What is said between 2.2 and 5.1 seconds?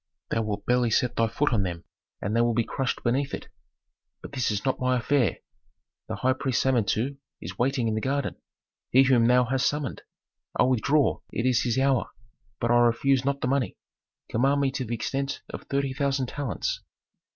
and they will be crushed beneath it. But this is not my